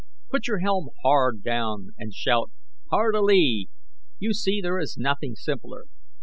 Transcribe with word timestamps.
Put 0.31 0.47
your 0.47 0.61
helm 0.61 0.87
hard 1.03 1.43
down 1.43 1.89
and 1.95 2.11
shout 2.11 2.49
'Hard 2.89 3.13
a 3.13 3.21
lee!' 3.21 3.69
You 4.17 4.33
see, 4.33 4.59
there 4.59 4.79
is 4.79 4.97
nothing 4.97 5.35
simpler. 5.35 5.83